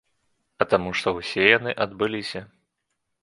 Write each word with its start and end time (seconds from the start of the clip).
А 0.63 0.65
таму 0.71 0.93
што 0.99 1.11
ўсе 1.17 1.43
яны 1.57 1.75
адбыліся. 1.87 2.41